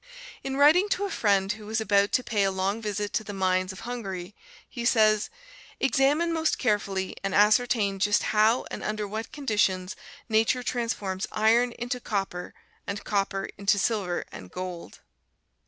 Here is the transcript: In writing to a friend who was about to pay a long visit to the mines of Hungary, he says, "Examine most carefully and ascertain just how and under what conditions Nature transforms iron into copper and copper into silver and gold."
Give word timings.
In 0.43 0.57
writing 0.57 0.89
to 0.89 1.05
a 1.05 1.11
friend 1.11 1.51
who 1.51 1.67
was 1.67 1.79
about 1.79 2.11
to 2.13 2.23
pay 2.23 2.41
a 2.41 2.49
long 2.49 2.81
visit 2.81 3.13
to 3.13 3.23
the 3.23 3.35
mines 3.35 3.71
of 3.71 3.81
Hungary, 3.81 4.33
he 4.67 4.83
says, 4.83 5.29
"Examine 5.79 6.33
most 6.33 6.57
carefully 6.57 7.15
and 7.23 7.35
ascertain 7.35 7.99
just 7.99 8.23
how 8.33 8.65
and 8.71 8.83
under 8.83 9.07
what 9.07 9.31
conditions 9.31 9.95
Nature 10.27 10.63
transforms 10.63 11.27
iron 11.31 11.71
into 11.73 11.99
copper 11.99 12.55
and 12.87 13.03
copper 13.03 13.47
into 13.59 13.77
silver 13.77 14.25
and 14.31 14.49
gold." 14.49 15.01